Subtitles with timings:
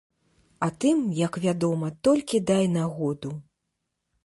[0.67, 3.29] А тым, як вядома, толькі дай нагоду.